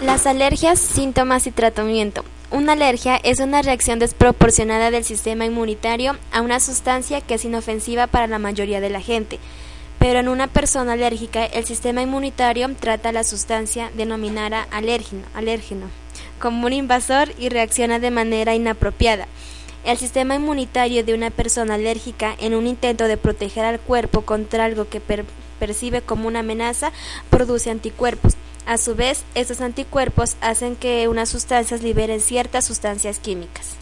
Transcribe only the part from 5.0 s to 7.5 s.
sistema inmunitario a una sustancia que es